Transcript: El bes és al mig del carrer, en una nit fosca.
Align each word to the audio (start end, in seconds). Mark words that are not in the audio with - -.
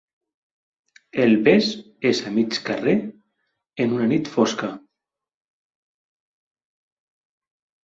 El 1.25 1.33
bes 1.47 1.67
és 2.11 2.21
al 2.29 2.33
mig 2.37 2.49
del 2.55 2.63
carrer, 2.71 2.95
en 3.85 3.95
una 3.99 4.09
nit 4.15 4.33
fosca. 4.37 4.73